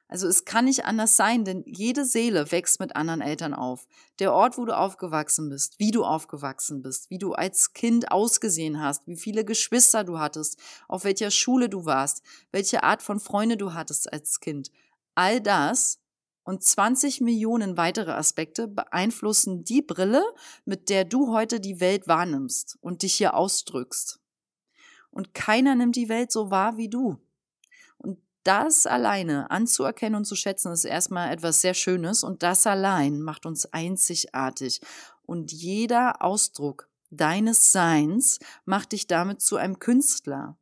[0.08, 3.88] Also es kann nicht anders sein, denn jede Seele wächst mit anderen Eltern auf.
[4.20, 8.80] Der Ort, wo du aufgewachsen bist, wie du aufgewachsen bist, wie du als Kind ausgesehen
[8.80, 13.58] hast, wie viele Geschwister du hattest, auf welcher Schule du warst, welche Art von Freunde
[13.58, 14.72] du hattest als Kind.
[15.16, 16.00] All das
[16.44, 20.24] und 20 Millionen weitere Aspekte beeinflussen die Brille,
[20.66, 24.20] mit der du heute die Welt wahrnimmst und dich hier ausdrückst.
[25.10, 27.18] Und keiner nimmt die Welt so wahr wie du.
[28.46, 33.46] Das alleine anzuerkennen und zu schätzen, ist erstmal etwas sehr Schönes und das allein macht
[33.46, 34.80] uns einzigartig.
[35.24, 40.58] Und jeder Ausdruck deines Seins macht dich damit zu einem Künstler.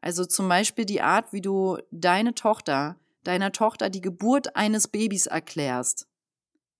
[0.00, 2.96] Also zum Beispiel die Art, wie du deine Tochter
[3.28, 6.06] deiner Tochter die Geburt eines Babys erklärst.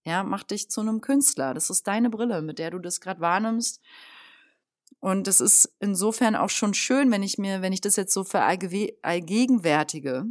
[0.04, 1.52] Ja, mach dich zu einem Künstler.
[1.52, 3.82] Das ist deine Brille, mit der du das gerade wahrnimmst.
[5.00, 8.24] Und das ist insofern auch schon schön, wenn ich mir, wenn ich das jetzt so
[8.24, 10.26] verallgegenwärtige,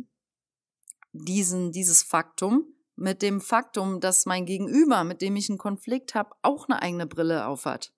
[1.13, 6.35] diesen, dieses Faktum, mit dem Faktum, dass mein Gegenüber, mit dem ich einen Konflikt habe,
[6.41, 7.93] auch eine eigene Brille aufhat.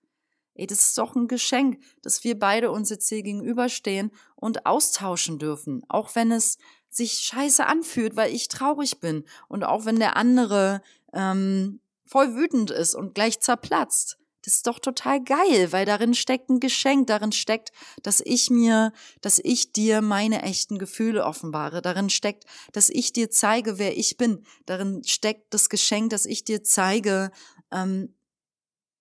[0.56, 5.40] Ey, das ist doch ein Geschenk, dass wir beide uns jetzt hier gegenüberstehen und austauschen
[5.40, 5.84] dürfen.
[5.88, 6.58] Auch wenn es
[6.90, 9.24] sich scheiße anfühlt, weil ich traurig bin.
[9.48, 10.82] Und auch wenn der andere
[11.14, 14.18] ähm, voll wütend ist und gleich zerplatzt.
[14.50, 19.38] Ist doch total geil, weil darin steckt ein Geschenk, darin steckt, dass ich mir, dass
[19.38, 24.44] ich dir meine echten Gefühle offenbare, darin steckt, dass ich dir zeige, wer ich bin,
[24.66, 27.30] darin steckt das Geschenk, dass ich dir zeige,
[27.70, 28.16] ähm,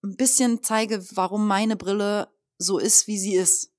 [0.04, 3.72] ein bisschen zeige, warum meine Brille so ist, wie sie ist.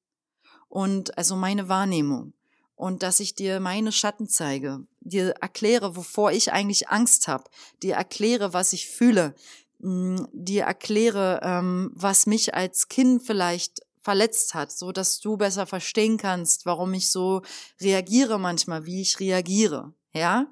[0.69, 2.33] Und also meine Wahrnehmung.
[2.73, 7.43] Und dass ich dir meine Schatten zeige, dir erkläre, wovor ich eigentlich Angst habe,
[7.83, 9.35] dir erkläre, was ich fühle,
[9.79, 15.65] mm, dir erkläre, ähm, was mich als Kind vielleicht verletzt hat, so dass du besser
[15.65, 17.41] verstehen kannst, warum ich so
[17.81, 20.47] reagiere manchmal, wie ich reagiere, ja?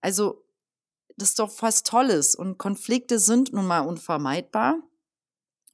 [0.00, 0.44] Also,
[1.16, 4.76] das ist doch was Tolles und Konflikte sind nun mal unvermeidbar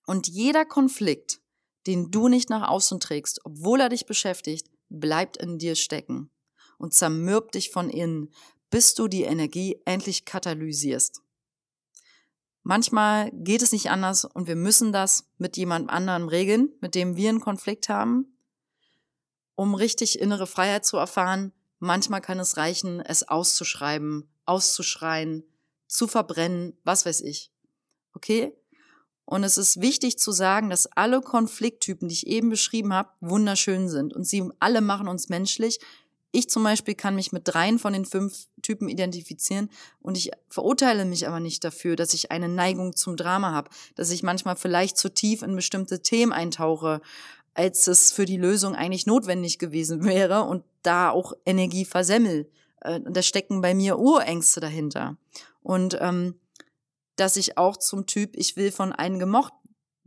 [0.07, 1.41] und jeder Konflikt,
[1.87, 6.31] den du nicht nach außen trägst, obwohl er dich beschäftigt, bleibt in dir stecken
[6.79, 8.33] und zermürbt dich von innen,
[8.71, 11.23] bis du die Energie endlich katalysierst.
[12.68, 17.16] Manchmal geht es nicht anders und wir müssen das mit jemand anderem regeln, mit dem
[17.16, 18.37] wir einen Konflikt haben,
[19.54, 21.54] um richtig innere Freiheit zu erfahren.
[21.78, 25.44] Manchmal kann es reichen, es auszuschreiben, auszuschreien,
[25.87, 27.50] zu verbrennen, was weiß ich.
[28.12, 28.52] Okay?
[29.24, 33.88] Und es ist wichtig zu sagen, dass alle Konflikttypen, die ich eben beschrieben habe, wunderschön
[33.88, 34.12] sind.
[34.12, 35.81] Und sie alle machen uns menschlich.
[36.31, 41.05] Ich zum Beispiel kann mich mit dreien von den fünf Typen identifizieren und ich verurteile
[41.07, 44.99] mich aber nicht dafür, dass ich eine Neigung zum Drama habe, dass ich manchmal vielleicht
[44.99, 47.01] zu tief in bestimmte Themen eintauche,
[47.55, 52.51] als es für die Lösung eigentlich notwendig gewesen wäre und da auch Energie versemmel.
[52.83, 55.17] Äh, da stecken bei mir Urängste dahinter.
[55.62, 56.35] Und ähm,
[57.17, 59.53] dass ich auch zum Typ, ich will von einem gemocht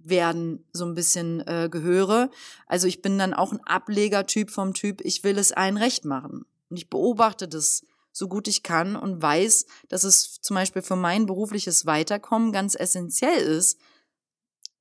[0.04, 2.30] werden, so ein bisschen äh, gehöre.
[2.68, 6.46] Also ich bin dann auch ein Ablegertyp vom Typ, ich will es allen recht machen.
[6.70, 10.96] Und ich beobachte das so gut ich kann und weiß, dass es zum Beispiel für
[10.96, 13.80] mein berufliches Weiterkommen ganz essentiell ist,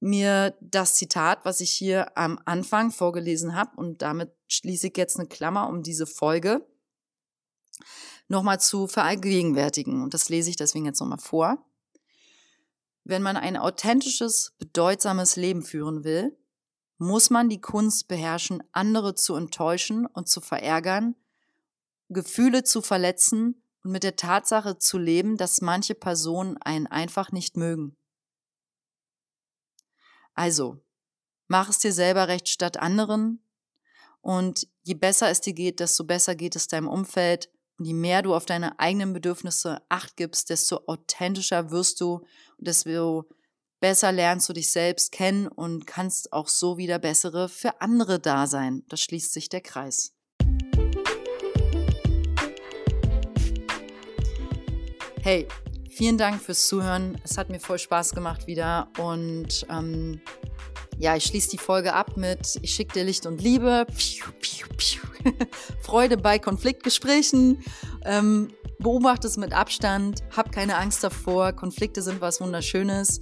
[0.01, 5.19] mir das Zitat, was ich hier am Anfang vorgelesen habe, und damit schließe ich jetzt
[5.19, 6.67] eine Klammer um diese Folge,
[8.29, 10.03] nochmal zu verallgegenwärtigen.
[10.03, 11.65] Und das lese ich deswegen jetzt nochmal vor.
[13.11, 16.39] Wenn man ein authentisches, bedeutsames Leben führen will,
[16.97, 21.17] muss man die Kunst beherrschen, andere zu enttäuschen und zu verärgern,
[22.09, 27.57] Gefühle zu verletzen und mit der Tatsache zu leben, dass manche Personen einen einfach nicht
[27.57, 27.97] mögen.
[30.35, 30.81] Also,
[31.49, 33.45] mach es dir selber recht statt anderen
[34.21, 38.21] und je besser es dir geht, desto besser geht es deinem Umfeld und je mehr
[38.21, 42.17] du auf deine eigenen Bedürfnisse acht gibst, desto authentischer wirst du
[42.59, 43.25] und desto
[43.81, 48.47] besser lernst du dich selbst kennen und kannst auch so wieder bessere für andere da
[48.47, 48.85] sein.
[48.91, 50.13] Das schließt sich der Kreis.
[55.23, 55.49] Hey,
[55.89, 57.19] vielen Dank fürs Zuhören.
[57.25, 60.21] Es hat mir voll Spaß gemacht wieder und ähm,
[60.99, 63.87] ja, ich schließe die Folge ab mit Ich schicke dir Licht und Liebe.
[65.83, 67.63] Freude bei Konfliktgesprächen.
[68.05, 70.23] Ähm, beobachte es mit Abstand.
[70.37, 71.53] Hab keine Angst davor.
[71.53, 73.21] Konflikte sind was Wunderschönes.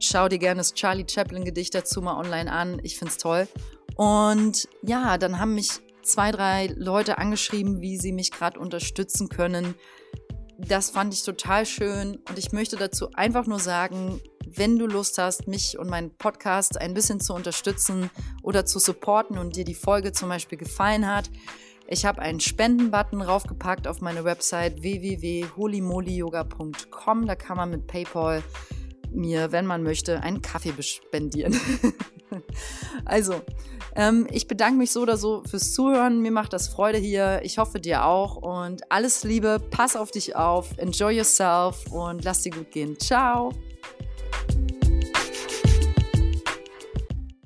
[0.00, 2.80] Schau dir gerne das Charlie Chaplin Gedicht dazu mal online an.
[2.82, 3.48] Ich find's toll.
[3.96, 9.74] Und ja, dann haben mich zwei, drei Leute angeschrieben, wie sie mich gerade unterstützen können.
[10.58, 14.20] Das fand ich total schön und ich möchte dazu einfach nur sagen,
[14.56, 18.10] wenn du Lust hast, mich und meinen Podcast ein bisschen zu unterstützen
[18.42, 21.30] oder zu supporten und dir die Folge zum Beispiel gefallen hat,
[21.92, 27.26] ich habe einen Spendenbutton raufgepackt auf meine Website www.holymolyoga.com.
[27.26, 28.44] Da kann man mit PayPal
[29.10, 31.58] mir, wenn man möchte, einen Kaffee bespendieren.
[33.04, 33.40] also,
[33.96, 36.20] ähm, ich bedanke mich so oder so fürs Zuhören.
[36.20, 37.40] Mir macht das Freude hier.
[37.42, 38.36] Ich hoffe dir auch.
[38.36, 42.96] Und alles Liebe, pass auf dich auf, enjoy yourself und lass dir gut gehen.
[43.00, 43.52] Ciao.
[44.32, 44.79] Thank you.